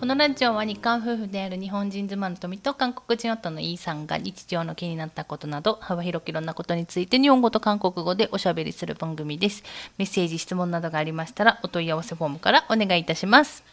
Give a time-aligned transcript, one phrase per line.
[0.00, 9.62] このラジオは日韓夫婦である日本人妻の富と韓国人夫のイーさんが日常の気になったことなど幅広くいろんなことについて日本語と韓国語でおしゃべりする番組です。
[9.96, 13.64] メッセージ、質問などがありましたらお問い合わせフォームからお願いいたします。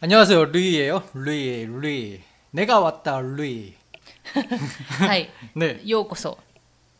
[0.00, 0.44] 안녕하세요.
[0.52, 1.02] 루이예요.
[1.14, 2.20] 루이, 루이.
[2.52, 3.74] 내가 왔다, 루이.
[5.00, 5.30] はい。
[5.56, 5.80] 네.
[5.86, 6.36] ようこそ。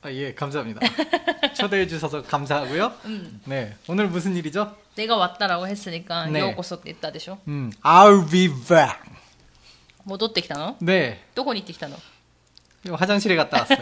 [0.00, 0.80] 아, 예, 감사합니다.
[1.54, 2.92] 초대해 주셔서 감사하고요.
[3.46, 3.74] 네.
[3.88, 4.74] 오늘 무슨 일이죠?
[4.96, 6.40] 내가 왔다라고 했으니까 네.
[6.40, 8.96] ようこそって言ったでしょ 음, I'll be back.
[10.04, 11.22] 戻ってきたの 네.
[11.34, 11.96] どこに行ってきたの
[12.96, 13.78] 화장실에 갔다 왔어요.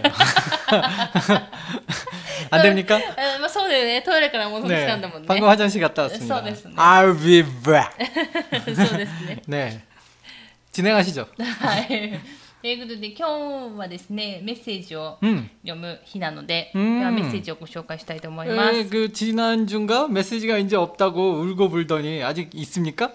[2.51, 2.99] 안 됩니까?
[2.99, 4.03] えまあそうだよね。
[4.03, 5.29] トイレから戻ってきたんだもんね。
[5.29, 6.37] 방금 화장실 갔다 왔습니다.
[6.37, 6.75] そうですね。
[6.77, 7.91] I'll be back.
[8.75, 9.43] そうですね。
[9.47, 9.81] 네.
[10.73, 11.29] 진행하시죠.
[12.63, 12.77] はい。
[12.77, 15.49] ということで今日はですねメッセージを 음.
[15.63, 18.79] 読む日なので、うんではメッセージをご紹介したいと思います。
[18.79, 23.13] 에, 그 지난주인가 메시지가 이제 없다고 울고 불더니 아직 있습니까?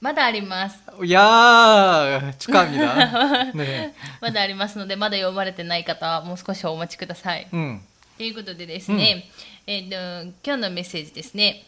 [0.00, 0.78] まだあります。
[1.12, 3.52] 야 축하합니다.
[3.54, 3.92] 네.
[4.20, 7.46] まだありますのでまだ読まれてない方はもう少しお待ちください。
[7.52, 7.80] 음.
[8.18, 9.24] ということでですね、
[9.66, 11.64] えーと今日のメッセージですね。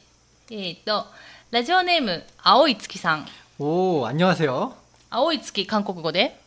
[0.51, 1.07] えっ、と
[1.51, 3.27] ラジオネーム青い月さん。
[3.59, 4.75] 오 안녕하세요.
[5.09, 6.39] 青い月韓国語で。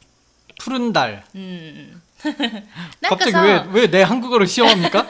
[0.59, 1.23] 푸른 달.
[1.36, 2.02] うん。
[3.02, 5.06] なんか 갑자기 さ、 왜 왜 내 한국어를 시험합니까?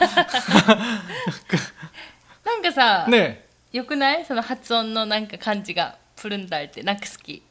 [2.44, 3.44] なんかさ、 네.
[3.72, 7.42] よくないその発音のなんか感じが プルンダルってなんか好き。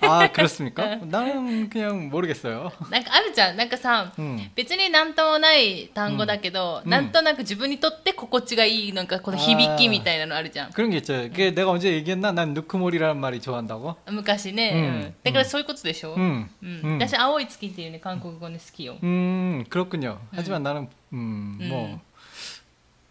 [0.00, 0.96] 아 그렇습니까?
[1.04, 2.72] 나는 그냥 모르겠어요.
[2.90, 4.40] なんかあるじゃんなんかさ、 음.
[4.54, 11.12] 別になんともない単語だけど、うんなんとなく自分にとって心地がいいなんかこの響きみたいなのあるじゃん 그런 게 있죠.
[11.28, 12.32] 그게 내가 언제 얘기했나?
[12.32, 13.96] 난 누크몰이라는 말이 좋아한다고.
[14.10, 16.48] 昔ね、うんうんだからそういうことでしょ、 음.
[16.62, 16.98] うん 음.
[16.98, 20.18] 私青い月っていうね韓国語ね好きよ 음 그렇군요.
[20.32, 22.00] 하지만 나는 음, 뭐.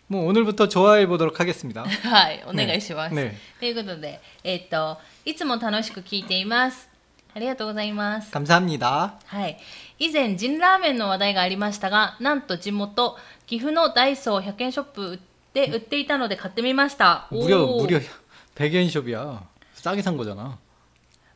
[0.10, 1.84] 뭐 오늘부터 좋아해 보도록 하겠습니다.
[1.84, 6.88] はいお願いします、ねということでえっといつも楽しく聞いています
[7.34, 9.14] ありがとうございます 감사합니다.
[9.26, 9.58] はい
[9.98, 13.18] 以前ジンラーメンの話題がありましたがなんと地元
[13.48, 15.20] 岐阜のダイソー100円ショップ
[15.54, 18.00] で売っていたので買ってみましたお 무려 ー 무려
[18.56, 19.42] 100엔숍이야.
[19.74, 20.58] 싸게 산 거잖아.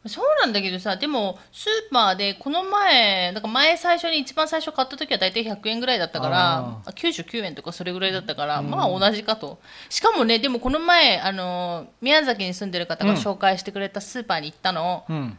[0.06, 9.58] そうなんだけどさ、でも、スーパーで、この前、なんか前最初に一番最初買った時は大体100円ぐらいだったから、99円とかそれぐらいだったから、うん、まあ同じかと。
[9.88, 15.06] しかもね、でもこの前、あの、宮崎に住んでる方が紹介してくれたスーパーに行ったの。
[15.08, 15.38] うん、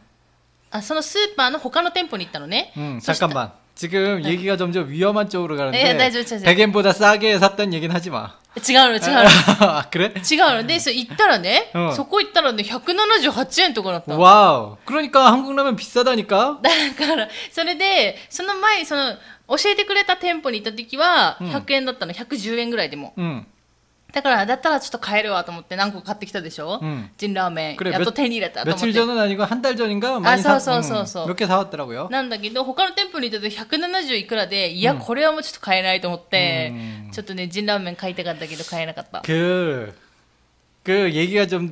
[0.72, 2.72] あそのスーパーの他の店舗に行ったのね。
[2.76, 3.00] うん、
[3.75, 6.45] 지금 얘기가 점점 위험한 쪽으로 가는데 네, 네, 저, 저, 저.
[6.45, 8.37] 100엔보다 싸게 샀다는 얘기는 하지 마.
[8.57, 10.11] 違うの違うの 아, 그래?
[10.29, 14.77] 違うのでそう行ったらね、うんそこ行ったらね178円とかだったの 와우.
[14.85, 16.59] 그러니까 한국 라면 비싸다니까.
[16.61, 19.13] だから、それで、その前に、その、
[19.47, 23.13] 教えてくれた店舗に行った時は、うん100円だったの、110円ぐらいでも。
[23.17, 23.45] 음.
[24.15, 27.77] だから、だったらちょっと買えるわと思って何個か買ってきたでしょうんジンラーメン。
[27.77, 28.99] 그래, やっと 몇- 手に入れたと思っ 며칠 て。
[28.99, 31.25] 전은 아니고 한 달 전인가 많이 사, 아, 서, 서, 서, 서.
[31.27, 32.09] 몇 개 사왔더라고요.
[32.11, 39.21] なんだけど、他の店舗に行った時170いくらで、いや、これはもうちょっと買えないと思って、うんちょっとね、ジンラーメン買いたかったけど買えなかった。
[39.25, 39.93] 그,
[40.83, 41.71] 그 얘기가 좀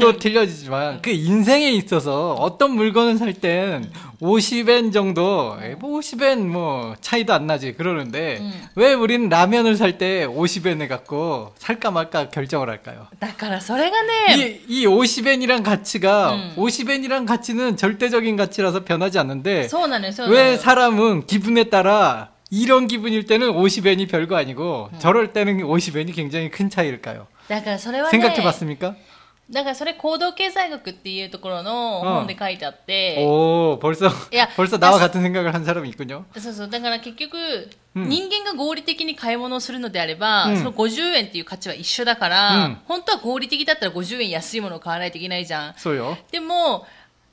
[0.00, 3.88] 또 틀려지지만 그 인생에 있어서 어떤 물건을 살 땐
[4.20, 8.52] 50엔 정도, 에, 뭐 50엔 뭐 차이도 안 나지 그러는데 음.
[8.74, 13.06] 왜 우리는 라면을 살 때 50엔에 갖고 살까 말까 결정을 할까요?
[13.20, 14.34] だから、それがね、
[14.66, 16.54] 이, 이 50엔이란 가치가 음.
[16.56, 20.56] 50엔이란 가치는 절대적인 가치라서 변하지 않는데 そうなのよ、そうなの 왜 よ。
[20.58, 27.28] 사람은 기분에 따라 이런 기분일 때는 50엔이 별거 아니고 저럴 때는 50엔이 굉장히 큰 차이일까요?
[27.48, 28.96] だから、それはね、 생각해 봤습니까?
[29.50, 36.24] だからそれ行動経済学っていうところの本で書いてあって、 오, 벌써 야, 벌써 나와 같은 생각을 한 사람이 있군요.
[36.36, 37.36] そうそうだから結局、
[37.96, 46.14] うん人間が合理的に買い物をするのであれば、うんその50円っていう価値は一緒だから、うん本当は合理的だったら50円安いものを買わないといけないじゃん 소요.
[46.30, 46.86] でも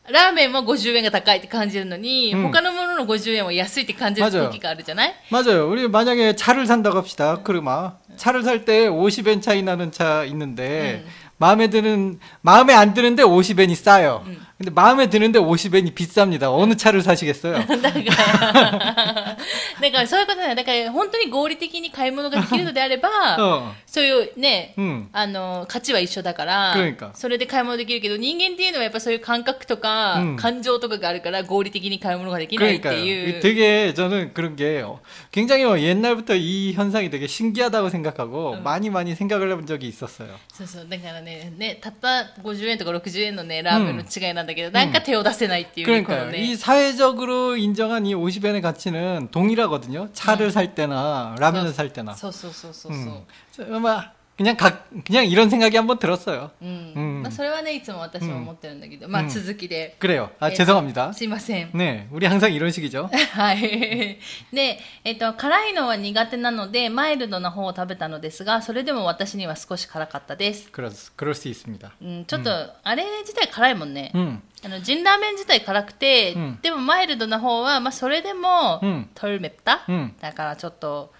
[0.10, 5.68] ラーメンは50円が高いって感じるのに、うん他のものの50円は安いって感じる 맞아요 時があるじゃない 맞아요.
[5.70, 7.42] 우리 만약에 차를 산다고 합시다.
[7.44, 7.98] 그르마.
[8.16, 11.04] 차를 살 때 50엔 차이 나는 차 있는데
[11.41, 14.23] 마음에 드는 마음에 안 드는데 50엔이 싸요.
[14.60, 16.44] 근데 마음에 드는데 50엔이 비쌉니다.
[16.54, 17.54] 어느 차를 사시겠어요?
[17.82, 19.38] だから、
[19.82, 20.56] だからそういうことだよ。
[20.56, 23.72] だから本当に合理的に買い物ができるのであれば、 어.
[23.86, 25.08] そういうね、 음.
[25.14, 33.04] あの価値は一緒だからそうかそれで買い物できるけど人間っていうのはやっぱそういう感覚とか、うん感情とかがあるから合理的に買い物ができないって 그러니까요.
[33.06, 33.42] いう。
[33.42, 35.00] 되게 저는 그런 게 어,
[35.32, 40.30] 굉장히 어, 옛날부터 이 현상이 되게 신기하다고 생각하고 많이 많이 생각을 해본 적이 있었어요.
[40.54, 46.32] そうそうだからねねたった50円とか60円のねラーメンの違いなん だけど、なんか手を出せないっていうね、この 그러니까요.
[46.32, 50.10] ね 이 사회적으로 인정한 이 50엔의 가치는 동일하거든요.
[50.14, 52.14] 차를 살 때나 라면을 살 때나.
[52.16, 53.22] そうそうそうそうそう、 음.
[53.52, 56.52] 저, 막 그냥 각 그냥 이런 생각이 한번 들었어요.
[56.62, 60.30] うんうんまあ、それはねいつも私も思ってるんだけど、まあうん続きで、 그래요.
[60.42, 60.54] 아 예.
[60.54, 61.14] 죄송합니다.
[61.14, 63.10] すいません 네, 우리 항상 이런 식이죠.
[63.32, 64.20] はい。
[64.52, 70.70] で、えっ、と、辛いのは苦手なので、マイルドな方を食べたのですが、それでも私には少し辛かったです。
[70.70, 71.92] 그럴, 수- 그럴 수 있습니다.
[72.02, 72.50] うん、ちょっと、
[72.84, 74.12] あれ自体辛いもんね。
[74.14, 81.14] 음, あの、ジンラーメン自体辛くて、うんでもマイルドな方は、まあ、それでも、うんトルメッタ、うんだからちょっと、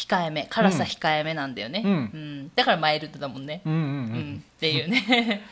[0.00, 1.82] 控えめ、辛さ控えめなんだよね。
[1.84, 1.90] うん
[2.46, 3.62] んだからマイルドだもんね。
[3.64, 4.34] 음, 음, う 음.
[4.36, 5.42] ん、っていうね。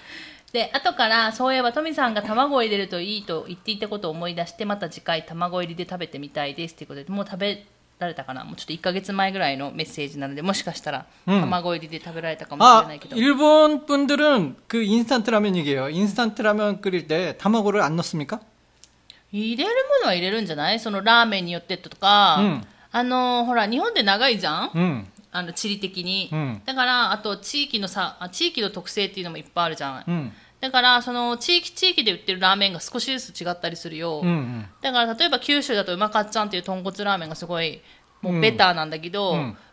[0.53, 7.65] で、後から、そういえば、トミさんが卵を入れるといいと言っていたことを思い出して、また次回卵入りで食べてみたいですっていうことで、もう食べ
[7.99, 13.17] られたかなもうちょっと1ヶ月前ぐらいのメッセージなので、もしかしたら、うん卵入りで食べられたかもしれ 아, ないけど。
[13.17, 15.89] 일본 분들은 그 인스턴트 라면 얘기해요.
[15.89, 18.41] 인스턴트 라면 끓일 때 타마고를 안 넣습니까?
[19.33, 37.82] 入れるものは入れるんじゃないそのラーメンによってとか、うん あのー、ほら日本で長いじゃん、うん、あの地理的に、うん、だからあと地域のさ地域の特性っていうのもいっぱいあるじゃん、うん、だからその地域地域で売ってるラーメンが少しずつ違ったりするよ、うんうん、だから例えば九州だとうまかっちゃんっていう豚骨ラーメンがすごい
[38.22, 39.58] もうベターなんだけど、うん。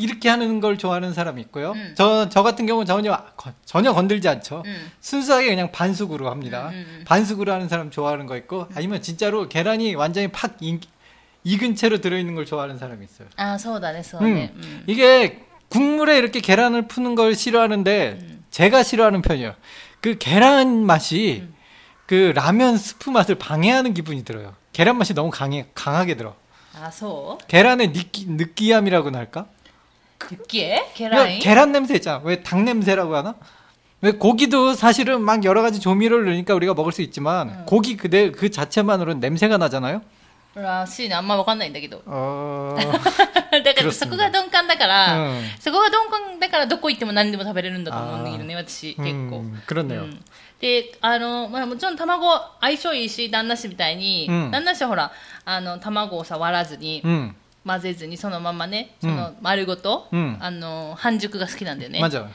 [0.00, 1.72] 이렇게 하는 걸 좋아하는 사람이 있고요.
[1.72, 1.94] 음.
[1.94, 3.16] 저, 저 같은 경우는 전혀,
[3.66, 4.62] 전혀 건들지 않죠.
[4.64, 4.90] 음.
[5.00, 6.70] 순수하게 그냥 반숙으로 합니다.
[6.70, 7.04] 음, 음, 음.
[7.06, 8.74] 반숙으로 하는 사람 좋아하는 거 있고, 음.
[8.74, 10.80] 아니면 진짜로 계란이 완전히 팍 익,
[11.44, 13.28] 익은 채로 들어있는 걸 좋아하는 사람이 있어요.
[13.36, 14.20] 아, 서울 안에서.
[14.20, 14.54] 네.
[14.86, 19.54] 이게 국물에 이렇게 계란을 푸는 걸 싫어하는데, 제가 싫어하는 편이에요.
[20.00, 21.44] 그 계란 맛이
[22.06, 24.54] 그 라면 스프 맛을 방해하는 기분이 들어요.
[24.72, 26.34] 계란 맛이 너무 강해, 강하게 들어.
[26.74, 27.38] 아소.
[27.48, 29.46] 계란의 느끼, 느끼함이라고나 할까?
[30.29, 32.21] クッキーケ 그 ライン 계란 냄새 있잖아.
[32.23, 33.35] 왜 닭 냄새라고 하나?
[34.01, 37.63] 왜 고기도 사실은 막 여러 가지 조미료를 넣으니까 우리가 먹을 수 있지만 음.
[37.65, 40.01] 고기 그대 그 자체만으로는 냄새가 나잖아요.
[40.55, 42.77] らしいねあんま分かんないんだけど 어,
[43.61, 50.03] だからそこが鈍感だから、うんそこが鈍感だからどこ行っても何でも食べれるんだと思うんだけどね私結構、 음, 그렇네요.
[50.03, 50.23] うん
[50.61, 52.25] であの、まあ、もちろん卵
[52.61, 55.11] 相性いいし旦那氏みたいに、うん旦那氏はほら
[55.43, 57.35] あの卵をさ割らずに、 음,
[57.65, 62.27] 混ぜずにそのままねその丸ごと、うんあの半熟が好きなんだよね 맞아.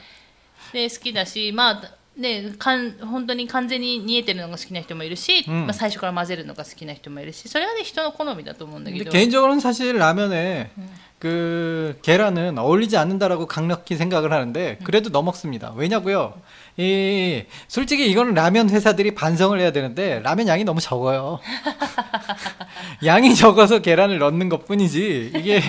[0.73, 1.81] で好きだしまあ
[2.17, 10.71] ねかん本当に完全に煮えてるのが好きな人もいるし、うんまあ、最初から混ぜるのが好きな人もいるしそれはね人の好みだと思うんだけ 근데 ど 개인적으로는 사실 라면에
[11.19, 15.71] 그 계란은 어울리지 않는다라고 강력히 생각을 하는데 그래도 넣어 먹습니다.
[15.75, 16.33] 왜냐고요?
[16.77, 21.39] 이 솔직히 이거는 라면 회사들이 반성을 해야 되는데 라면 양이 너무 적어요.
[23.05, 25.61] 양이 적어서 계란을 넣는 것뿐이지 이게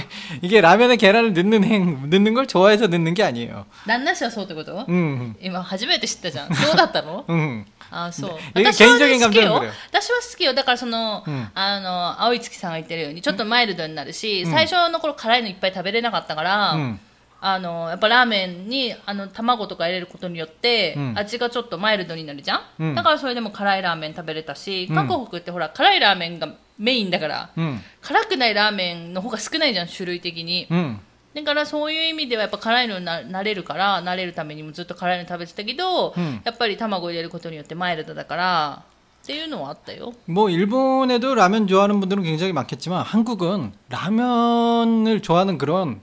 [0.42, 3.66] 이게 라면에 계란을 넣는 행 넣는 걸 좋아해서 넣는 게 아니에요.
[3.86, 5.34] 旦那氏はそうってこと 음.
[5.40, 7.64] 今初めて知ったじゃんそうだったの 음.
[7.90, 8.30] あそう。
[8.58, 10.54] いや私はね 개인적인 好きよ 감정은 그래요 。私は好きよ。
[10.54, 16.98] だからその、うんあの、青い月さんが言ってるように、ちょっとマイルドになるし、最初の頃辛いのいっぱい食べれなかったから、 음.
[17.40, 27.78] あの、やっぱラーメンに、あの、卵とか入れることによって、うん味がちょっとマイルドになるじゃん、うんだからそれでも辛いラーメン食べれたし、うん韓国ってほら、辛いラーメンがメインだから、 음.
[28.00, 30.66] 辛くないラーメンの方が少ないじゃん、種類的に。
[30.70, 30.98] 음.
[31.34, 38.82] だからそういう意味ではやっぱ辛いのにな慣れるから慣れるためにもずっと辛いの食べてたけど、うんやっぱり卵入れることによってマイルドだから
[39.22, 46.02] っていうのはあったよ 뭐 일본에도 라면 좋아하는 분들은 굉장히 많겠지만 한국은 라면을 좋아하는 그런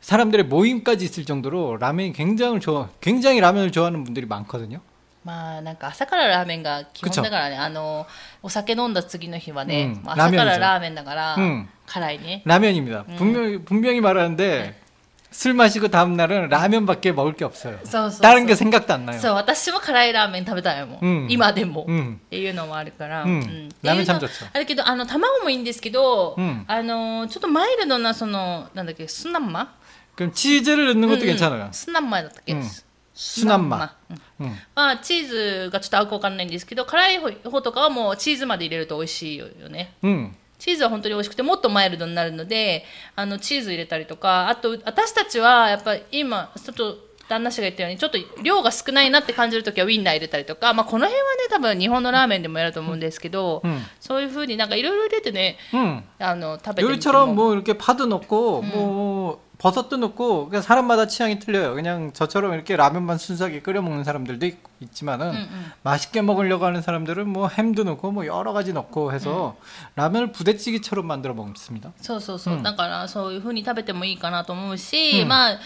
[0.00, 4.80] 사람들의 모임까지 있을 정도로 라면이 굉장히 좋아 굉장히 라면을 좋아하는 분들이 많거든요.
[5.24, 8.06] まあなんか朝からラーメンが基本だからねあの
[8.42, 13.04] お酒飲んだ次の日はね、うんまあ朝からラーメンじゃんラーメンだから、うん辛いね 라면입니다.
[13.16, 14.74] 분명히 분명히 말하는데
[15.30, 17.78] 술 마시고 다음 날은 라면밖에 먹을 게 없어요.
[17.84, 19.18] そうそうそう 다른 게 생각도 안 나요.
[19.18, 22.20] そう私も辛いラーメン食べたいもん、うん今でも、っ 음.
[22.30, 29.74] ていうのもあるから、うんっていうのラーメンちゃんとっちゃうあるけどあの卵もいいんですけど、うんあのちょっとマイルドなそのなんだっけスナンマ
[30.18, 31.68] 그럼 치즈를 넣는 것도 うんうん 괜찮아요.
[31.72, 32.84] スナンマだったっけ、うんス
[33.14, 34.56] スナンマうん 음.
[34.74, 40.32] まあ、チーズがちょっと合うか分かんないんですけど辛い方とかはもうチーズまで入れると美味しいよね 음.
[40.58, 42.84] チーズは本当に美味しくてもっとマイルドになるので
[43.14, 46.96] あのチーズ入れたりとかあと私たちはやっぱり今ちょっと
[47.28, 56.02] 旦那氏が言ったようにちょっと量が少ないなって感じる時はウインナー入れたりとか、まあ、この辺はね多分日本のラーメンでもやると思うんですけど、うんそういうふうになんかいろいろ入れてね 음.
[56.18, 61.74] あの食べてみて 요리처럼 も 뭐 이렇게 파도 넣고 뭐 버섯도 넣고 그냥 사람마다 취향이 틀려요.
[61.74, 65.72] 그냥 저처럼 이렇게 라면만 순수하게 끓여 먹는 사람들도 있, 있지만은 음, 음.
[65.82, 69.56] 맛있게 먹으려고 하는 사람들은 뭐 햄도 넣고 뭐 여러 가지 넣고 해서
[69.96, 71.92] 라면을 부대찌개처럼 만들어 먹습니다.
[72.00, 75.58] そうそうそう、うんだからそういうふうに食べてもいいかなと思うし、うんまあ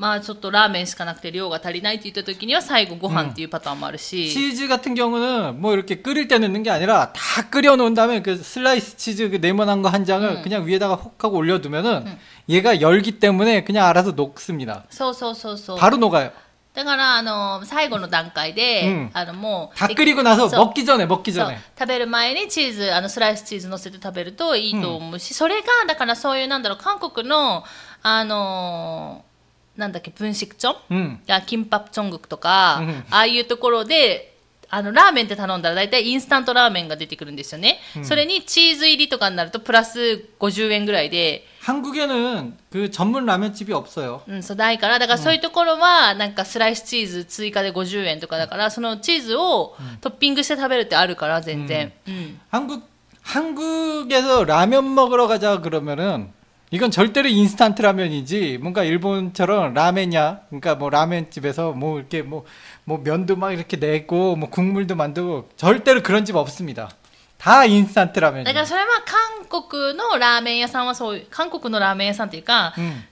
[0.00, 8.20] まあちょっとラーメンしかなくて量が足りないって言った時には最後ご飯っていうパターンもあるし、 치즈 같은 경우는 뭐 이렇게 끓일 때 넣는 게 아니라 다 끓여 놓은 다음에
[8.20, 10.42] 그 슬라이스 치즈 그 네모난 거 한 장을 음.
[10.42, 12.18] 그냥 위에다가 혹 하고 올려두면은
[12.50, 14.84] 얘가 열기 때문에 그냥 알아서 녹습니다.
[14.90, 16.30] そうそうそうそう 바로 녹아요.
[16.74, 21.56] だからあの最後の段階で、うんあのもう 다 끓이고 나서 そう 먹기 전에 먹기 そう 전에.
[21.78, 27.64] 食べる前にチーズあのスライスチーズ乗せて食べるといいと思うし、それがだからそういうなんだろう韓国の
[28.02, 29.29] あのー
[29.76, 31.18] なんだっけ分子チョン 음.
[31.26, 34.34] やキンパプチョングクとか、うんああいうところで
[34.68, 44.22] あのラーメンって頼んだら大体インスタントラーメンが出てくるんですよね、それにチーズ入りとかになるとプラス50円ぐらいで、 한국에는 그 전문 라면집이 없어요.
[44.28, 52.82] うん、そうないからだからそういうところはなんかスライスチーズ追加で50円とかだからそのチーズをトッピングして食べるってあるから全然、うん 한국
[53.22, 56.32] 한국에서 라면 먹으러 가자 그러면은
[56.71, 63.51] 이건 절대로 인스턴트 라면이지 뭔가 일본처럼 라멘이야 그러니까 뭐 라멘집에서 뭐 이렇게 뭐뭐 면도 막
[63.51, 66.89] 이렇게 내고 뭐 국물도 만들고 절대로 그런 집 없습니다.
[67.37, 68.45] 다 인스턴트 라면.
[68.45, 70.93] 그러니까 설마 한국의 라멘屋さんは
[71.29, 73.03] 한국의 라멘屋さんっていうか 음.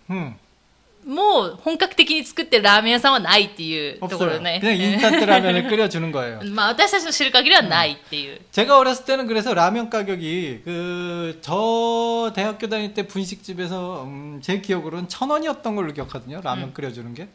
[1.06, 1.14] 음.
[1.14, 4.40] も本格的に作ってるラーメン屋さんはないっていうところ 없어요.
[4.42, 4.60] ね。
[4.60, 6.40] 그냥 인스턴트 라면을 끓여주는 거예요.
[6.52, 8.38] まあ私たちの知る限りはないっていう。
[8.52, 15.08] 제가 어렸을 때는 그래서 라면 가격이 그 저 대학교 다닐 때 분식집에서 음, 제 기억으로는
[15.08, 16.42] 천 원이었던 걸로 기억하거든요.
[16.42, 16.75] 라면 음.
[16.75, 17.28] 끓여주는 게.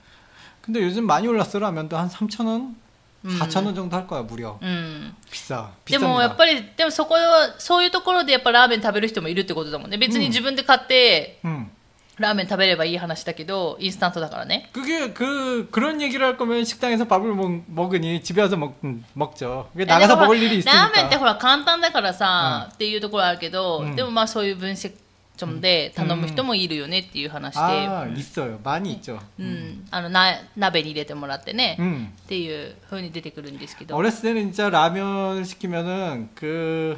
[0.62, 2.76] 근데 요즘 많이 올랐어 라면도 한 3천 원,
[3.26, 4.60] 4천 원 정도 할 거야 무려.
[4.62, 5.16] うん。
[5.32, 5.72] 비싸.
[5.86, 6.38] でもやっ 비쌉니다.
[6.38, 9.98] ぱり、でもそこは、そういうところでやっぱラーメン食べる人もいるってことだもんね。
[9.98, 11.72] 別に自分で買って、 음.
[12.20, 14.70] ラーメン食べればいい話だけど、インスタントだからね。
[14.72, 19.70] 그게 그 그런 얘기를 할 거면 식당에서 밥을 먹, 먹으니 집에 와서 먹, 음, 먹죠.
[19.74, 21.20] 그게 えでも 나가서 ほら 먹을 일이 ラーメンって 있으니까.
[21.20, 24.94] ほら簡単だからさ、っていうところあるけど、うんでもまあそういう分析
[25.36, 28.60] チョンで頼む人もいるよねっていう話で、 아 있어요.
[28.64, 29.20] 많이 있죠.
[29.38, 32.14] うん、あのな鍋に入れてもらってね、 음.
[32.18, 33.98] っていう風に出てくるんですけど。
[33.98, 36.98] 어렸을 때는 진짜 라면 시키면은 그,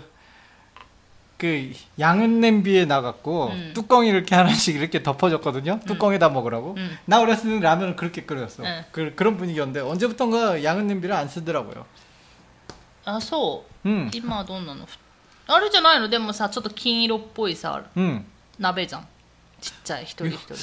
[1.41, 3.71] 그 양은 냄비에 나갔고 음.
[3.75, 5.79] 뚜껑이 이렇게 하나씩 이렇게 덮어졌거든요.
[5.85, 6.73] 뚜껑에다 먹으라고.
[6.77, 6.97] 음.
[7.05, 8.63] 나 어렸을 때는 라면을 그렇게 끓였어.
[8.63, 8.83] 음.
[8.91, 11.85] 그, 그런 분위기였는데 언제부턴가 양은 냄비를 안 쓰더라고요.
[13.05, 13.87] あ、そう。
[13.87, 14.09] 음.
[14.13, 14.85] 今はどんなの
[15.47, 18.25] あれじゃないのでもさ、ちょっと金色っぽいさ、 음.
[18.59, 19.07] 鍋じゃん。
[19.61, 20.55] ちっちゃい、一人一人。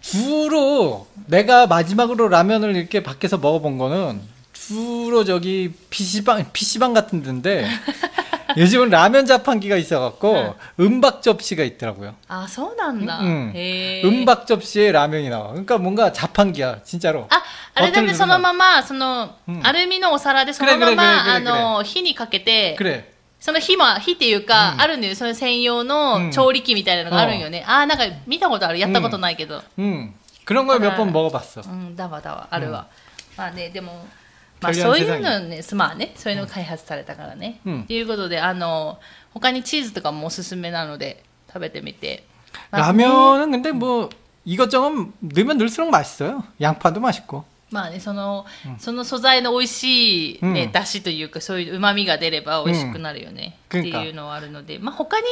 [0.00, 4.20] 주로 내가 마지막으로 라면을 이렇게 밖에서 먹어본 거는
[4.52, 7.68] 주로 저기 PC방, PC방 같은 데인데
[8.56, 12.14] 요즘은 라면 자판기가 있어갖고 은박 접시가 있더라고요.
[12.28, 13.18] あ、そうなんだ。
[13.20, 13.52] 음.
[13.54, 15.48] へー 은박 접시에 라면이 나와.
[15.48, 17.26] 그러니까 뭔가 자판기야, 진짜로.
[17.30, 17.42] あ、
[17.74, 23.04] あれだね、 버튼을 そのまま、その、うんアルミのお皿でそのまくれくれま、あくれくれくれの、火にかけて、 그래.
[23.40, 25.16] その火も、火っていうか、うんあるんだよ。
[25.16, 27.64] その専用うんの調理器みたいなのがあるんよね。
[27.66, 28.78] あー、なんか見たことある。
[28.78, 29.62] やったことないけど。
[29.78, 30.12] 음.
[30.44, 31.62] 그런 걸 몇 번 먹어봤어.
[31.64, 32.86] うん、だわだわ、あるわ。
[33.36, 34.06] まあね、でも、
[34.60, 37.60] まあキャリアそういデザインうのね、まあね、そういうのが開発されたからね。
[37.64, 38.98] うんということで、あの、
[39.34, 42.24] 他にチーズとかもおすすめなので、食べてみて。
[42.70, 44.08] まあ 라면은 근데 뭐
[44.44, 46.44] 이것저것 넣으면 넣을수록 맛있어요.
[46.60, 47.44] 양파도 맛있고.
[47.70, 48.44] まあね、その、
[48.78, 53.56] その素材の美味しい、ねうん出汁というか、そういう旨味が出れば美味しくなるよね。
[53.72, 55.26] うんっていうのはあるので、まあ他に、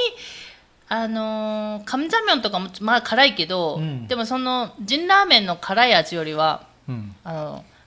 [0.88, 7.12] あのー、カムジャミョンとかも、まあ辛いけど、うんでもその、ジンラーメンの辛い味よりは、 음.
[7.24, 7.64] あの、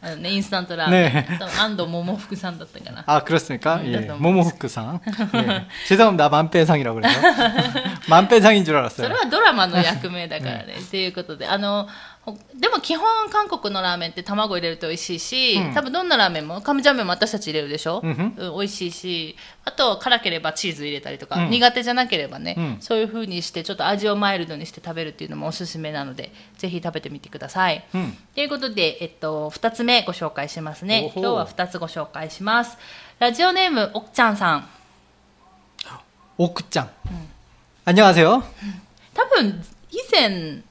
[0.00, 1.12] あのね、インスタントラーメン。
[1.14, 3.04] ね多分安藤桃福さんだったかな。
[3.06, 3.76] 아 그렇습니까?
[3.76, 4.00] 음, 예.
[4.00, 5.00] 나도 모모후크상.
[5.34, 5.66] 예.
[5.86, 6.28] 죄송합니다.
[6.28, 7.20] 만배상이라고 그래서
[8.08, 9.14] 만배상인 줄 それ 알았어요.
[9.14, 10.74] はドラマの役名だからね。
[10.80, 11.88] っていうことで、あの、
[12.54, 27.84] でも基本韓国のラーメンって卵入れると美味しいし、うん多分どんなラーメンもカムジャン麺も私たち入れるでしょ、うんふんうん美味しいしあと辛ければチーズ入れたりとか、うん苦手じゃなければね、うんそういう風にしてちょっと味をマイルドにして食べるっていうのもおすすめなのでぜひ食べてみてください。
[27.94, 28.16] うん。
[28.34, 31.04] ということで、えっと、2つ目ご紹介しますね。
[31.06, 32.78] おほ今日は2つご紹介します。
[33.18, 34.68] ラジオネーム、おっちゃんさん。
[36.36, 36.88] 옥장.
[37.84, 38.42] 안녕하세요.
[39.14, 40.62] 多分、以前、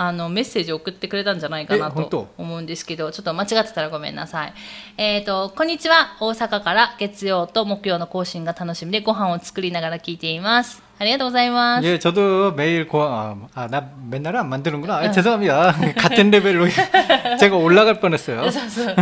[0.00, 4.52] あのメッセージを送ってくれたんじゃないかなえ本当と思うんですけど、ちょっと間違ってたらごめんなさい。
[4.98, 6.18] えっ、と、こんにちは。
[6.20, 10.82] 大阪から月曜と木曜の更新が楽しみでご飯を作りながら聞いています。
[10.98, 11.86] ありがとうございます。
[11.86, 14.96] 예, 저도 매일 고, 아, 아, 나 맨날 안 만드는구나.
[14.98, 15.72] 아, 죄송합니다.
[15.96, 16.66] 같은 레벨로
[17.40, 18.50] 제가 올라갈 뻔했어요.
[18.50, 18.96] そうそう。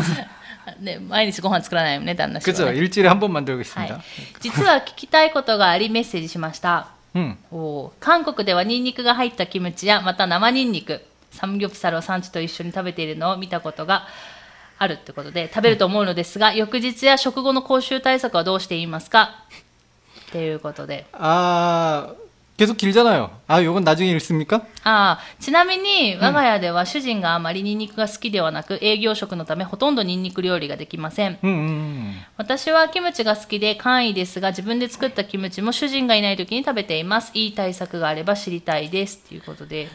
[0.81, 2.71] ね、毎日ご飯作らないよね、旦那氏は、 그죠?
[2.71, 2.79] ね。
[2.79, 3.97] 일주일에 한 번 は 만들겠습니다.
[3.97, 4.01] い。
[4.41, 6.87] 実は聞きたいことがありメッセージしました。
[7.16, 7.38] 음.
[7.52, 7.92] おー。
[8.00, 11.02] 韓国ではニンニクが入ったキムチやまた生ニンニク
[11.32, 14.08] サムギョプサルを産地と一緒に食べているのを見たことが
[14.78, 19.44] あるってことで食べると思うのですが、翌日や食後の口臭対策はどうしていますか？
[20.30, 21.06] っていうことで。
[21.14, 22.14] 아,
[22.59, 23.41] 계속 길잖아요.
[23.49, 24.63] 아, 요건 나중에 읽습니까?
[24.85, 32.13] ああちなみに我が家では主人があまりニンニクが好きではなく営業職のためほとんどニンニク料理ができません 음, 음.
[32.37, 39.89] 私はキムチが好きで簡易ですが自分で作ったキムチも主人がいない時に食べていますいい対策があれば知りたいですということで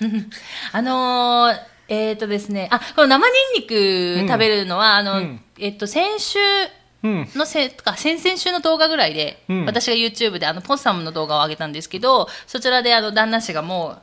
[0.71, 1.57] あのー
[1.87, 6.78] えっ、とですねあこの生ニンニク食べるのは、あの、うんえっと先週 음.
[7.03, 13.97] のせとか先々週の動画ぐらいで、うん私が YouTube であのポッサムの動画を上げたんですけどそちらであの旦那氏がも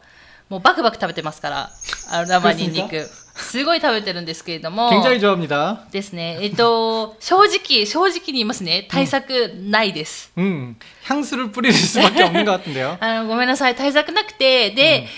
[0.51, 1.71] うもうバクバク食べてますから
[2.11, 5.89] あの生ニンニクすごい食べてるんですけれども 굉장히 좋아합니다.
[5.91, 6.39] ですね。
[6.43, 8.87] えっと、正直、正直に言いますね。
[8.91, 10.31] 対策ないです。
[10.37, 10.77] 음.
[11.05, 12.99] 향수를 뿌릴 수밖에 없는 것 같은데요.
[13.01, 13.75] あの、ごめんなさい。
[13.75, 15.09] 対策なくて、で、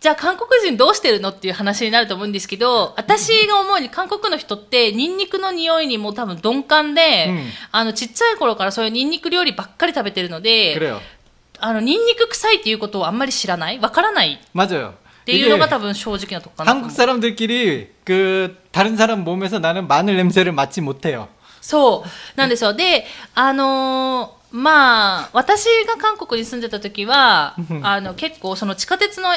[0.00, 10.98] じゃあ韓国人どうしてるのっていう話になると思うんですけど、私が思うに韓国の人ってニンニクの匂いにも多分鈍感で、うんあの、ちっちゃい頃からそういうニンニク料理ばっかり食べてるので、 그래요.
[11.60, 14.94] あの、ニンニク臭いっていうことをあんまり知らないわからないっ 맞아요.
[15.24, 21.28] ていうのが多分正直なとこかなと思う 한국 사람들끼리 그 다른 사람 몸에서 나는 마늘 냄새를 맡지 못해요.
[21.60, 22.10] そう。
[22.36, 22.74] なんですよ。
[22.74, 29.28] で、あのーまあ、私が韓国に住んでた時はうん、あの、結構その地下鉄の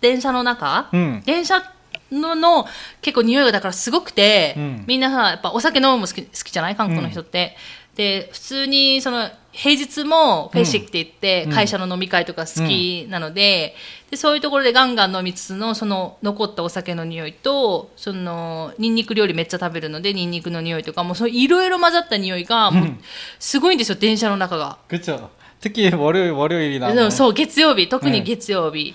[0.00, 1.62] 電車の中、うん電車
[2.10, 2.66] のの
[3.02, 7.56] 結構匂いがだからすごくて、うんみんなさ、やっぱお酒飲むのも好き好きじゃない韓国の人って。
[7.96, 13.74] で、普通にその、平日もフェシックって言って、うん会社の飲み会とか好きなので、
[14.10, 23.00] で、そういうところでガンガン飲みつつの、その、残ったお酒の匂いと、その、ニンニク料理めっちゃ食べるので、ニンニクの匂いとか、もうそういろいろ混ざった匂いが、もううん、
[23.38, 24.78] すごいんですよ、電車の中が。
[24.88, 25.28] 그렇죠.
[25.60, 28.94] 특히 월요일 월요일이나 でもそう、月曜日、特にうん月曜日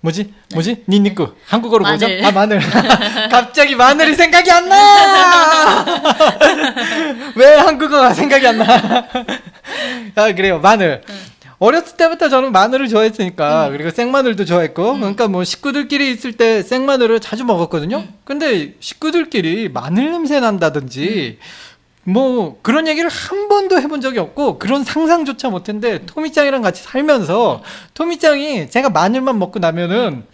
[0.00, 0.32] 뭐지?
[0.54, 0.84] 뭐지?
[0.88, 1.34] 닌니쿠.
[1.46, 2.06] 한국어로 뭐죠?
[2.06, 2.24] 마늘.
[2.24, 2.60] 아, 마늘.
[3.30, 5.84] 갑자기 마늘이 생각이 안 나!
[7.34, 9.08] 왜 한국어가 생각이 안 나?
[10.14, 10.60] 아, 그래요.
[10.60, 11.02] 마늘.
[11.58, 17.44] 어렸을 때부터 저는 마늘을 좋아했으니까 그리고 생마늘도 좋아했고 그러니까 뭐 식구들끼리 있을 때 생마늘을 자주
[17.44, 18.04] 먹었거든요.
[18.24, 21.38] 근데 식구들끼리 마늘 냄새 난다든지
[22.05, 28.69] 뭐 그런 얘기를 한 번도 해본 적이 없고 그런 상상조차 못했는데 토미짱이랑 같이 살면서 토미짱이
[28.69, 30.25] 제가 마늘만 먹고 나면은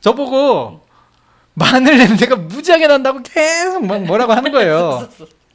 [0.00, 0.80] 저보고
[1.54, 5.08] 마늘 냄새가 무지하게 난다고 계속 막 뭐라고 하는 거예요.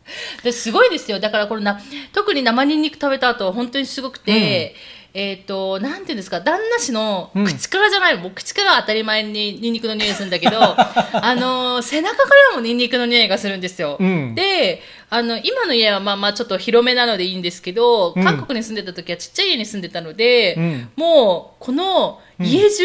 [0.44, 1.20] ですごいですよ。
[1.20, 1.80] だからこれな、
[2.14, 4.76] 特に生ニンニク食べた後は本当にすごくて、
[5.15, 7.45] えっ、と、なんていうんですか、旦那氏のうん。
[7.47, 13.97] 口からじゃない、もう口からは当たり前にニンニクの匂いするんだけど、 あの、背中からもニンニクの匂いがするんですよ。
[14.01, 14.35] うん。
[14.35, 18.25] で、あの、今の家はまあまあちょっと広めなのでいいんですけど、うん。
[18.25, 20.91] 韓国に住んでた時はちっちゃい家に住んでたので、うん。
[20.97, 22.85] もう、この家中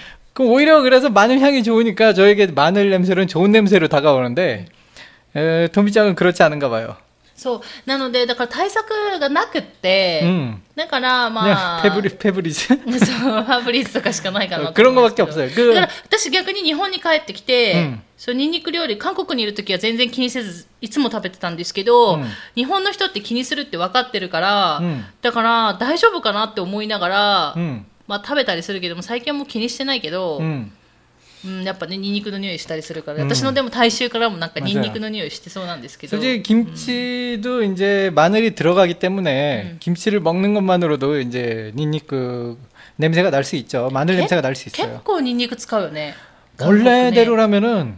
[0.40, 4.66] 그 오히려 그래서 마늘 향이 좋으니까 저에게 마늘 냄새는 좋은 냄새로 다가오는데
[5.34, 6.96] 에, 도미짱은 그렇지 않은가 봐요.
[7.36, 7.60] そう。
[7.84, 8.88] なので、だから対策
[9.20, 10.62] がなくって、 음.
[10.74, 15.74] だから、ま 그냥 あ、 페브리 페브리즈 そう、ファブリーズとかしかないかなと 그런 思うんです 거밖에 けど 없어요.
[15.74, 27.84] だか 그 ら私逆に日本に帰ってきて、うんそうニンニク料理韓国にいる時は全然気にせずいつも食べてたんですけど、うん日本の人って気にするって分かってるから、うんだから大丈夫かなって思いながら、 음.
[28.10, 30.70] まあ、食べたりするけども最近はもう気にしてないけど、 음.
[31.44, 39.76] うんやっぱねニンニクの匂いしたりするから、うん私のでも体臭からもなんか 맞아요 ニンニクの匂いしてそうなんですけど 솔직히 김치도 이제 마늘이 들어가기 때문에 음.
[39.78, 42.58] 김치를 먹는 것만으로도 이제 닌니크
[42.96, 43.90] 냄새가 날 수 있죠.
[43.92, 45.00] 마늘 개- 냄새가 날 수 結 있어요.
[45.04, 46.14] 構ニンニク使うよね
[46.56, 47.96] 韓国ね 원래대로라면은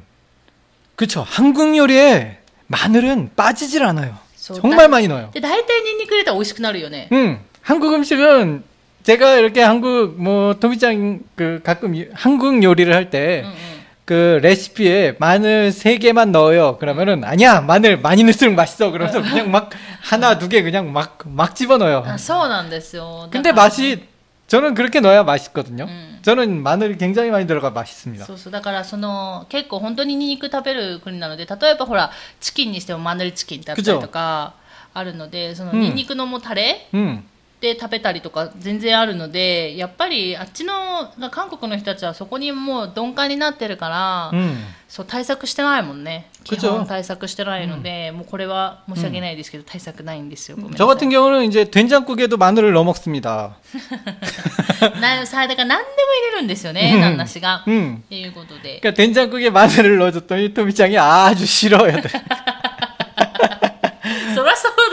[0.97, 1.23] 그쵸.
[1.27, 4.19] 한국 요리에 마늘은 빠지질 않아요.
[4.35, 5.31] 소- 정말 많이 넣어요.
[5.33, 8.65] で大体ニンニク入れたら美味しくなるよね 음, 한국 음식은
[9.05, 15.17] 제가 이렇게 한국 뭐 도미짱 그 가끔 이- 한국 요리를 할 때 うんうん 그 레시피에
[15.19, 16.79] 마늘 세 개만 넣어요.
[16.79, 18.91] 그러면은 아니야 마늘 많이 넣을수록 맛있어.
[18.91, 19.69] 그러면서 그냥 막
[20.01, 22.05] 하나 두 개 그냥 막 막 집어넣어요.
[22.07, 24.03] あそうなんですよ 근데 だから 맛이
[24.47, 25.85] 저는 그렇게 넣어야 맛있거든요.
[25.85, 26.19] 음.
[26.23, 28.25] 저는 마늘이 굉장히 많이 들어가 맛있습니다.
[28.25, 34.55] そうそうだからその結構本当にニンニク食べる国なので例えばほらチキンにしてもマヌルチキンだったりとか
[34.95, 36.89] あるのでそのうんニンニクのもうタレ
[37.63, 44.55] 음, で食べたりとか全然あるのでやっぱりあっちの韓国の人たちはそこにもう鈍感になってるから、 음.
[44.89, 53.57] そう対策してないもんね基 그죠 本対策してないので、もうこれは申し訳ないですけど、対策ないんですよごめんな 저 さい 같은 경우는 이제 된장국에도 마늘을 넣어 먹습니다.
[55.01, 57.97] なさだから何でも入れるんですよねうん旦那氏が、 음.
[57.97, 62.01] っていうことで 그러니까 된장국에 마늘을 넣어줬더니 토미짱이 아주 싫어요.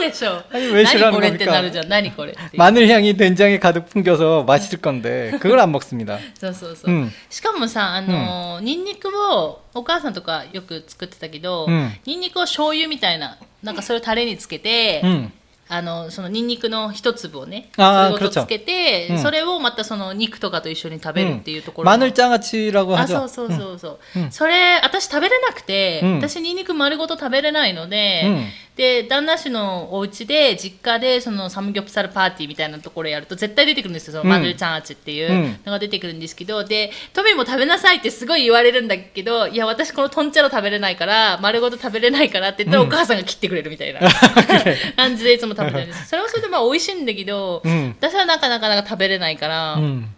[0.00, 1.52] りゃそうでしょう 아니, 왜 何 싫어하는 これって 겁니까?
[1.52, 6.18] なるじゃん何これっていう 마늘 향이 된장에 가득 풍겨서 맛있을 건데 그걸 안 먹습니다.
[6.34, 15.30] そうそうそう、うんしかもさあのーニンニクをお母さんとかよく作ってたけど、うんニンニクを醤油みたいななんかそれをタレにつけて、 음.
[15.68, 23.28] あのそのニンニクの一粒をねあーそれごとつけて、うんそれをまたその肉とかと一緒に食べるっていうところ 마늘 장아찌라고 あそう 하죠.
[23.28, 35.59] そうそうそう、うんそれ私食べれなくて、うん私ニンニク丸ごと食べれないので、うん で旦那氏のお家で実家でそのサムギョプサルパーティーみたいなところやると絶対出てくるんですよそのうんマヌルチャンアチっていううん。
[35.65, 42.87] のが出てくるんですけど、でトミーも食べなさいってすごい言われるんだけどいや私このトンチャロ食べれないから丸ごと食べれないからって言ったら、うん。
[42.87, 43.99] お母さんが切ってくれるみたいな
[44.95, 47.95] 感じでいつも食べてるんですそれはそれでまあ美味しいんだけど、うん。
[47.99, 50.15] 私はなかなかなか食べれないから、うん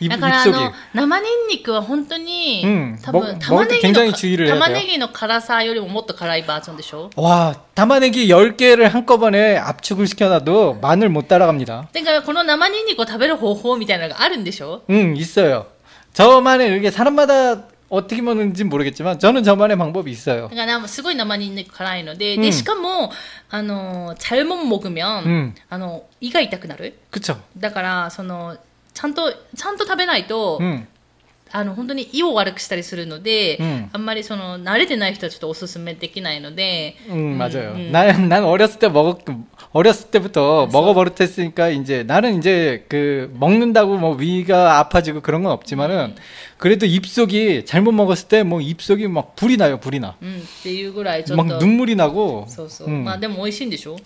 [0.00, 0.52] 입, だからあ 입속이.
[0.52, 11.88] の生ニンニクは本当に、うん多分も玉ねぎ 먹을 の 때굉장히주의를해야 돼요 玉ねぎの辛さよりももっと辛いバージョンでしょ 와, 담아내기 10개를 한꺼번에 압축을 시켜놔도 마늘 못 따라갑니다.
[11.94, 15.66] だからこの生ニンニクを食べる方法みたいなのがあるんでしょ 응, 있어요.
[16.12, 20.48] 저만의 이게 사람마다 어떻게 먹는지 모르겠지만 저는 저만의 방법이 있어요.
[20.50, 23.12] だからすごい生ニンニク辛いので、うんでしかも
[23.48, 27.36] あの잘못먹으면、 うんあの胃が痛くなる 그쵸?
[27.56, 28.56] だからその
[29.00, 30.86] ちゃんとちゃんと食べないと、 응.
[31.52, 37.72] あの本当に胃を悪くしたりするので、うんあんまりその慣れてない人はちょっとおすすめできないので、 응, 맞아요.
[37.76, 37.92] 음.
[37.92, 39.18] 난, 난 어렸을 때 먹었,
[39.72, 46.16] 어렸을 때부터 먹어버릇했으니까 이제 나는 이제 그 먹는다고 뭐 위가 아파지고 그런 건 없지만은
[46.58, 50.16] 그래도 입속이 잘못 먹었을 때 뭐 입속이 막 불이 나요, 불이 나.
[50.20, 52.46] うん、っていうぐらいちょっ 막 と 눈물이 나고.
[52.48, 53.04] そうそう、 음.
[53.04, 53.96] まあでも美味しいんでしょ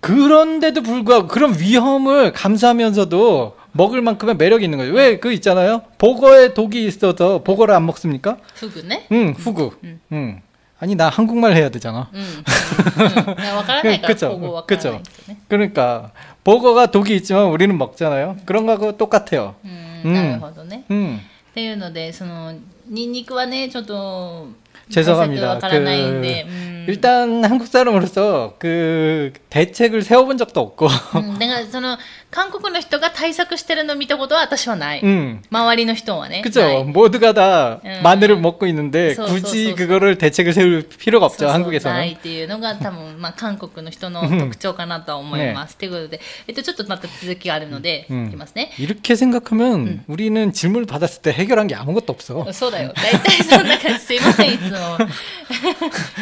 [0.00, 4.92] 그런데도 불구하고 그런 위험을 감수하면서도 먹을 만큼의 매력이 있는 거죠.
[4.92, 5.82] 왜 그 있잖아요.
[5.98, 8.36] 보거에 독이 있어서 보거를 안 먹습니까?
[8.54, 9.72] フグね 응, 후구.
[9.84, 10.00] 음.
[10.12, 10.42] 응.
[10.78, 12.10] 아니 나 한국말 해야 되잖아.
[12.12, 16.10] うん、うんうん、わからないから 그쵸 方法 わからないとね 그러니까
[16.44, 18.36] 보거가 독이 있지만 우리는 먹잖아요.
[18.46, 19.54] 그런 거하고 똑같아요.
[19.64, 21.20] うん、うんなるほどね、 음.
[21.50, 22.52] っていうのでその
[22.88, 24.48] ニンニクはねちょっと
[24.90, 25.48] 죄송합니다.
[25.48, 31.96] わからないんで、うん、 일단 한국 사람으로서 그 대책을 세워본 적도 없고 うん、だからその
[32.30, 35.00] 韓国の人が対策してるの見たことは私はない。
[35.02, 35.42] 음.
[35.50, 36.40] 周りの人はね。
[36.42, 36.62] 그죠.
[36.62, 38.00] ない 모두가 다 음.
[38.02, 39.76] 마늘을 먹고 있는데 소, 굳이 소, 소, 소.
[39.76, 41.80] 그거를 대책을 세울 필요가 そう 없죠.
[41.82, 42.16] そうない 한국에서는.
[42.16, 45.76] っていうのが多分、まあ、韓国の人の特徴かなとは思います。
[45.76, 48.72] ということで、えっと、ちょっとまた続きがあるので、うんいきますね。
[48.78, 52.50] 이렇게 생각하면 우리는 질문을 받았을 때 해결한 게 아무것도 없어.
[52.52, 52.92] そうだよ。
[52.96, 54.00] 大体そんな感じ。
[54.00, 54.98] すいません、 いつも。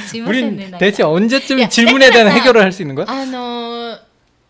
[0.08, 0.56] すいませんね。
[0.56, 3.06] 우린 なんか 대체 언제쯤 야, 질문에 대한 내가 해결을 할 수 있는 거야?
[3.08, 4.03] あのー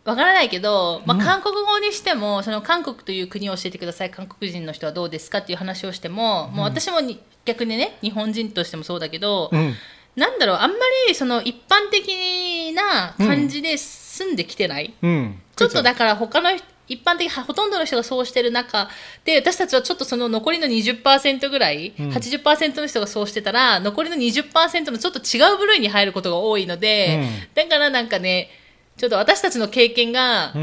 [0.06, 4.12] わからないけど、まあ、韓国語にしても、その韓国という国を教えてください。
[4.12, 9.74] 韓国人の人はどうですかっていう話をしても、もう私もに逆にね日本人としてもそうだけど、うん、
[10.16, 16.50] なんだろうあんまりその一般的な感じで住んできてない、うん、ちょっとだから他の
[16.88, 18.90] 一般的ほとんどの人がそうしてる中
[19.24, 28.50] で私たちはちょっとその残りの20%ぐらい、うん、80%の人がそうしてたら残りの20%のちょっと違う部類に入ることが多いので、うん、だからなんかね
[28.98, 30.54] ちょっと私たちの経験が、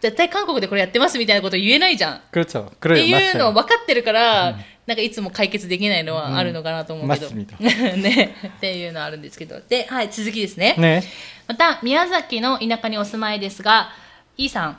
[0.00, 2.16] 絶対韓国でこれやってますみたいなこと言えないじゃん。
[2.16, 2.20] っ
[2.96, 7.28] ていうのを分かってるから、なんかいつも解決できないのはあるのかなと思うけど。
[7.28, 7.46] うん、
[8.02, 8.36] ね。
[8.46, 9.60] っていうのはあるんですけど。
[9.68, 10.76] で、はい、続きですね。
[10.78, 11.02] ね
[11.48, 13.90] また、宮崎の田舎にお住まいですが、
[14.36, 14.78] E さん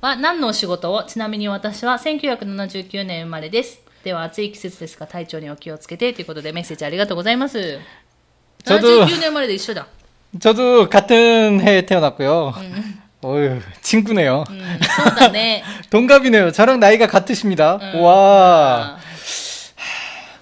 [0.00, 1.04] は何のお仕事を？
[1.04, 3.80] ちなみに私は1979年生まれです。
[4.04, 7.78] では暑い季節ですが体調にお気をつけてということでメッセージありがとうございます。
[8.64, 9.88] 79年生まれで一緒だ。
[10.39, 12.53] 저도 같은 해에 태어났고요.
[13.21, 14.43] 어휴, 친구네요.
[14.47, 15.63] うん、そうだね。
[15.89, 16.51] 동갑이네요.
[16.51, 17.79] 저랑 나이가 같으십니다.
[17.95, 18.97] 와,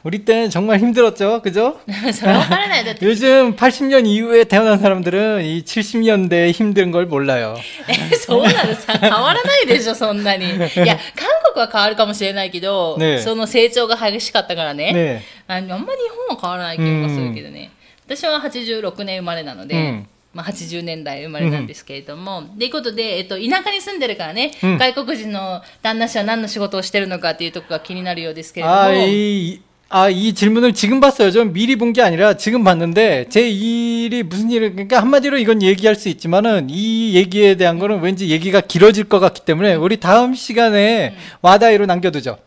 [0.04, 1.42] 우리 때는 정말 힘들었죠.
[1.42, 1.80] 그죠?
[2.12, 2.84] それは分からない。
[2.84, 7.56] だって、 요즘 80년 이후에 태어난 사람들은 이 70년대에 힘든 걸 몰라요.
[7.88, 10.46] えそうなのさ、変わらないでしょ、そんなに。
[10.46, 14.92] いや、韓国は変わるかもしれないけど、ねその成長が激しかったからね。
[14.92, 15.22] 네.
[15.48, 15.86] ああんまり日
[16.28, 17.72] 本は変わらない気がするけどね、
[18.08, 29.60] 私は86年生まれなので、うんまあ、80年代生まれなんですけれども、ということで、えっと、田舎に住んでるからね、うん外国人の旦那氏は何の仕事をしてるのかっていうところが気になるようですけれども、 아, 이,
[29.90, 31.30] 아, 이 질문을 지금 봤어요.
[31.30, 35.96] 좀 미리 본 게 아니라 지금 봤는데 제 일이 무슨 일을 그러니까 한마디로 이건 얘기할
[35.96, 41.16] 수 있지만은 이 얘기에 대한 거는 왠지 얘기가 길어질 것 같기 때문에 우리 다음 시간에
[41.44, 42.40] 와다이로 남겨두죠.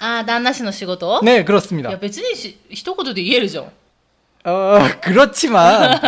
[0.00, 1.96] ああ、旦那氏の仕事、 네, いや 그렇습니다.
[1.98, 3.70] 別にし一言で言えるじゃん。
[4.44, 6.00] 어, 그렇지만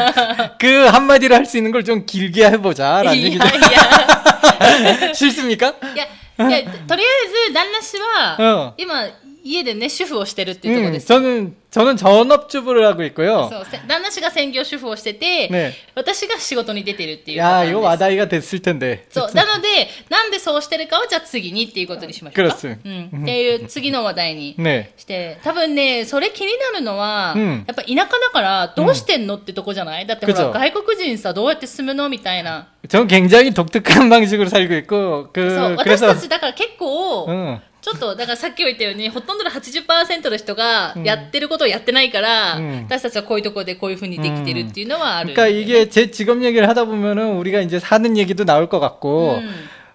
[0.59, 3.45] 그 한마디로 할 수 있는 걸 좀 길게 해보자라는 いやい 얘기죠.
[3.45, 5.75] や、 싫습니까?
[5.95, 6.05] いや、
[6.49, 9.07] いや、とりあえず旦那氏は、うん今、
[9.43, 11.07] 家でね、主婦をしてるっていうところ 음, です。
[11.07, 13.49] 저는 저는 전업주부를 하고 있고요.
[13.51, 19.07] そうせ旦那氏が専業主婦をしてて、ね私が仕事に出てるっていうパター 야, ンです 이거 와다이가 됐을 텐데.
[19.11, 19.35] そう。
[19.35, 22.55] なので、なんでそうしてるかをじゃあ次にっていうことにしましょうか。
[22.57, 23.23] クロスうん。
[23.23, 24.91] っていう次の話題に 네.
[24.97, 32.69] して、多分ね、それ気になるのは、うんやっぱ田舎だからどうしてんのってとこじゃないだってほら、 그죠 外国人さ、どうやって住むのみたいな。
[32.89, 35.77] 전 굉장히 독특한 방식으로 살고 있고 그 そう。
[35.77, 37.61] 私 그래서 たちだから結構、 응.
[37.85, 45.33] ちょっと、だからさっきも言ったように、ほとんどの80%の人がやってることをやってないから、うん私たちはこういうところでこういうふうにできてるっていうのはある。
[45.35, 49.51] 그러니까 이게 제 직업 얘기를 하다 보면은 우리가 이제 사는 얘기도 나올 것 같고 うん。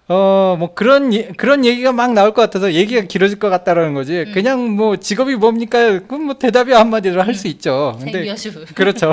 [0.08, 4.24] 어 뭐 그런 예- 그런 얘기가 막 나올 것 같아서 얘기가 길어질 것 같다라는 거지.
[4.32, 5.98] 그냥 뭐 직업이 뭡니까?
[6.06, 7.96] 그럼 뭐 대답이 한마디로 할 수 있죠.
[8.00, 8.64] 専 근데 業主婦。
[8.74, 9.12] 그렇죠.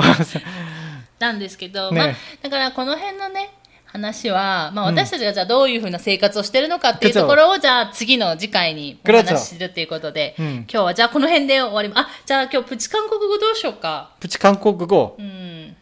[1.18, 3.50] なんで すけど、ねまあ、だからこの辺のね、
[3.91, 11.99] 話は、まあ、私たちがじゃあどういうふうな生活をしてるのかっていうところを、じゃあ次の次回にお話しするということで、今日はじゃあこの辺で終わります。
[11.99, 14.11] あ、じゃあ今日プチ韓国語どうしようか。
[14.19, 15.75] プチ韓国語うん。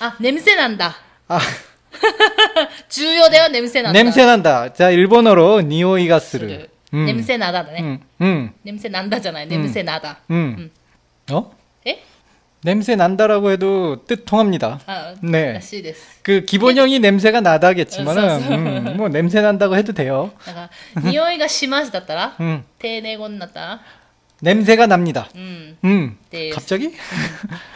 [0.00, 0.96] あ、眠せなんだ。
[1.28, 1.40] あ
[2.90, 4.00] 重要だよ、眠せなんだ。
[4.00, 4.70] 眠せなんだ。
[4.70, 6.48] じゃあ、日本語の匂いがする。
[6.48, 8.00] するうん、眠せなだだね。
[8.18, 8.28] うん。
[8.28, 10.18] うん、眠せなんだじゃない、眠せなだ。
[10.28, 10.38] うん。
[10.38, 10.70] うん、
[11.30, 11.52] うん、お
[12.63, 14.79] 냄새 난다라고 해도 뜻 통합니다.
[14.85, 15.53] あ、 네.
[15.53, 16.21] らしいです。
[16.23, 18.55] 그 기본형이 냄새가 나다겠지만은 어, 써, 써.
[18.55, 20.31] 음, 뭐 냄새 난다고 해도 돼요.
[20.45, 23.81] だから、匂いがしますだったら、 음, 丁寧語になったら、
[24.41, 25.27] 냄새가 납니다.
[25.35, 25.77] うん。
[25.83, 26.51] 음, 네.
[26.51, 26.91] 갑자기?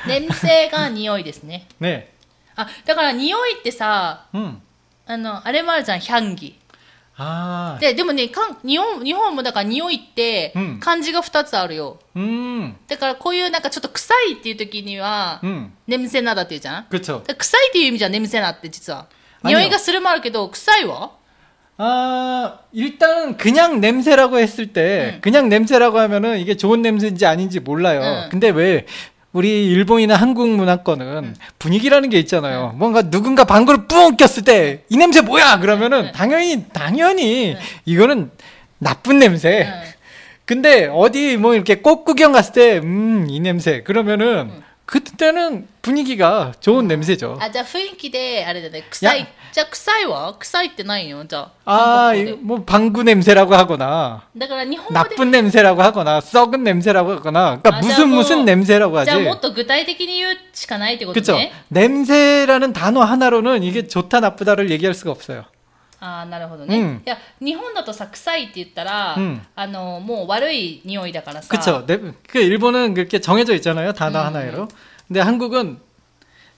[0.08, 1.68] 냄새が匂いですね。
[1.82, 2.08] 네.
[2.56, 4.62] あ、だから匂いってさ、 음.
[5.06, 6.58] あの、あれもあるじゃん、향기。
[7.20, 11.98] 아, で、でもね、かん日本、日本もだから匂いってうん、漢字が2つあるよ。
[12.16, 17.14] 음, だからこういうなんかちょっと臭いっていう時には、 음, 眠せなだって言うじゃん 그렇죠.
[17.20, 19.08] だから臭いっていう意味じゃ眠せなって実は。
[19.42, 21.12] 아니요 匂いがするもあるけど、臭いは
[21.80, 25.22] 아, 일단 그냥 냄새라고 했을 때 음.
[25.22, 28.02] 그냥 냄새라고 하면은 이게 좋은 냄새인지 아닌지 몰라요.
[28.26, 28.30] 음.
[28.30, 28.86] 근데 왜
[29.34, 31.36] 우리 일본이나 한국 문화권은 음.
[31.60, 32.74] 분위기라는 게 있잖아요.
[32.76, 35.60] 뭔가 누군가 방구를 뿡 꼈을 때 이 냄새 뭐야?
[35.60, 37.56] 그러면은 당연히 당연히
[37.86, 38.32] 이거는
[38.80, 39.68] 나쁜 냄새.
[39.70, 39.82] 응.
[40.46, 43.84] 근데 어디 뭐 이렇게 꽃 구경 갔을 때 음, 이 냄새.
[43.84, 47.38] 그러면은 그때는 분위기가 좋은 냄새죠.
[47.42, 57.12] あじゃあ雰囲気であれだね臭いい じゃあ臭いは臭いってないよじゃあ 아, 韓国語 이- 뭐 방구 냄새라고 하거나 でだから日本語で 나쁜 냄새라고 하거나 썩은 냄새라고
[57.12, 59.26] 하거나 그러니까 아, 무슨 자, 뭐- 무슨 냄새라고 じゃあ 하지.
[59.26, 61.34] もっと具体的に言うしかないってこと 그렇죠.
[61.38, 65.46] ね 냄새라는 단어 하나로는 이게 좋다 나쁘다를 얘기할 수가 없어요.
[66.00, 71.86] ああなるほどね、うんいや日本だとさ臭いって言ったら、うんあのもう悪い匂いだからさ 그렇죠.
[71.88, 71.98] 네,
[72.30, 73.94] 그 일본은 그렇게 정해져 있잖아요.
[73.94, 74.26] 단어 음.
[74.28, 74.68] 하나로.
[75.08, 75.80] 근데 한국은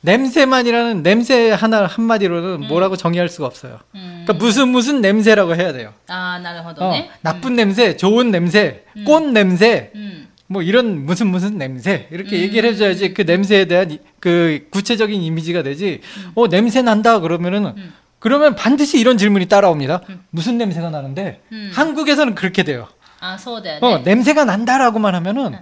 [0.04, 2.68] 냄새만이라는 냄새 하나 한마디로는 음.
[2.68, 3.78] 뭐라고 정의할 수가 없어요.
[3.94, 4.22] 음.
[4.24, 5.94] 그러니까 무슨 무슨 냄새라고 해야 돼요.
[6.08, 7.10] 아, 나도 어, 네.
[7.22, 9.04] 나쁜 냄새, 좋은 냄새, 음.
[9.04, 10.28] 꽃 냄새, 음.
[10.46, 15.62] 뭐 이런 무슨 무슨 냄새 이렇게 얘기를 해줘야지 그 냄새에 대한 이, 그 구체적인 이미지가
[15.62, 16.02] 되지.
[16.34, 17.72] 어 냄새 난다 그러면은
[18.18, 20.02] 그러면 반드시 이런 질문이 따라옵니다.
[20.28, 21.40] 무슨 냄새가 나는데
[21.72, 22.88] 한국에서는 그렇게 돼요.
[23.20, 23.38] 아,
[23.80, 25.56] 어 냄새가 난다라고만 하면은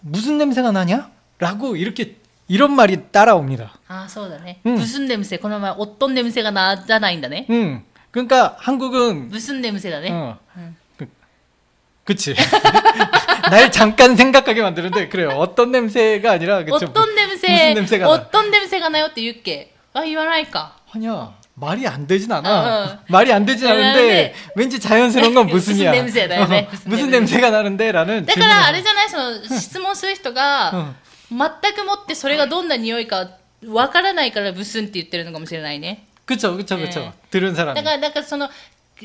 [0.00, 1.10] 무슨 냄새가 나냐?
[1.38, 2.16] 라고 이렇게
[2.47, 3.73] 이런 말이 따라옵니다.
[3.87, 10.75] ああそうだね、うんブスンデムセこの前おっとんデムセがなじゃないんだね 음 그러니까 한국은 ブスンデムセだね、 어, 음.
[10.97, 11.07] 그,
[12.03, 12.35] 그치.
[13.49, 15.29] 날 잠깐 생각하게 만드는데 그래요.
[15.37, 16.87] 어떤 냄새가 아니라 お 그쵸.
[16.87, 18.23] っとんデムセ 무슨 냄새가 お 나?
[18.23, 21.33] っとんデムセがなよって言うっけあ言わないか 아니야.
[21.55, 22.49] 말이 안 되진 않아.
[22.49, 22.97] 어, 어.
[23.07, 25.91] 말이 안 되진 않은데 그런데 왠지 자연스러운 건 무슨이야.
[25.91, 26.67] 무슨 냄새다, 네.
[26.67, 27.35] 어, 무슨 무슨 냄새.
[27.35, 30.95] 냄새가 나는데라는 だからあれじゃないその質問する人が、 응.
[31.29, 33.29] 全くもってそれがどんな匂いか
[33.67, 36.99] わからないからブスンって言ってるのかもしれないね 그쵸, 그쵸, 그쵸.
[36.99, 37.11] 네.
[37.31, 37.75] 들은 だ 사람이.
[37.75, 38.49] からだからその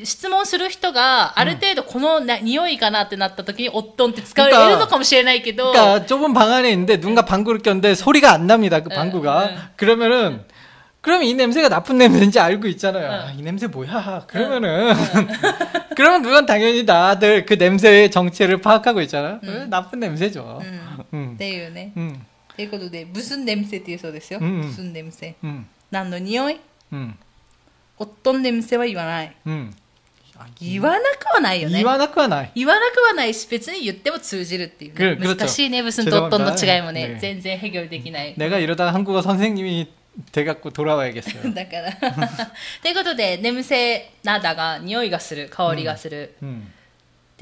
[0.03, 8.81] 質問する人がある程度このな、匂いかなってなった時におっとんって使える 그러니까 のかもしれないけど、 그러니까 좁은 방 안에 있는데 누군가 방구를 꼈는데 소리가 안 납니다.
[8.81, 9.45] 그 방구가.
[9.49, 9.57] 응.
[9.75, 10.43] 그러면은
[11.01, 13.07] 그러면 이 냄새가 나쁜 냄새인지 알고 있잖아요.
[13.07, 13.27] 응.
[13.27, 14.25] 아, 이 냄새 뭐야?
[14.27, 14.93] 그러면은
[15.95, 19.39] 그러면 그건 당연히 다들 그 냄새의 정체를 파악하고 있잖아.
[19.43, 20.61] 요 나쁜 냄새죠.
[20.61, 21.35] うん っ 음.
[21.37, 22.25] ていうね 음.
[22.55, 25.65] ということでブスンデムセっていうそうですよ、うんうんブスンデムセ 음.
[25.91, 26.59] 何の匂い
[26.91, 27.15] 음.
[27.97, 29.73] おっとんデムセは言わない 음.
[30.61, 32.51] 言わなくはないよね 이와나쿠와 나이.
[32.53, 39.87] 言わなくはないし別に言っても通じるっていう、ねくる難しいねブスンとおっとんの違いもねね全然ヘギョできない 내가 이러다가 한국어 선생님이
[40.31, 41.53] 돼갖고 돌아와야겠어요.
[41.53, 41.91] だから
[42.81, 46.71] ということで眠せなだが匂いがする香りがする、 음.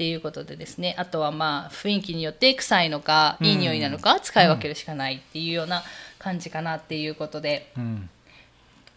[0.00, 5.82] ていうことでですねあとはまあ雰囲気によって臭いのかうんいい匂いなのか使い分けるしかないっていうような
[6.18, 8.08] 感じかなっていうことで 음.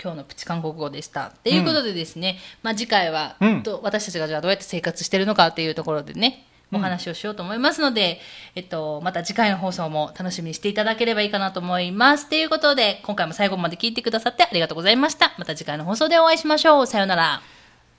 [0.01, 1.27] 今日のプチ韓国語でした。
[1.27, 8.19] っていうことでですね、まあ次回は、うんと私たちがじゃあどうやって生活してるのかっていうところでねお話をしようと思いますので、
[8.55, 12.29] えっと、また次回の放送も楽しみにしていただければいいかなと思います。
[12.29, 15.33] ということで、今回も最後まで聞いてくださってありがとうございました。
[15.37, 16.87] また次回の放送でお会いしましょう。
[16.87, 17.41] さようなら。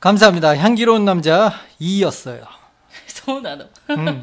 [0.00, 0.56] 감사합니다.
[0.56, 2.63] 향기로운 남자 이였어요.
[3.25, 4.21] そうなの、うん。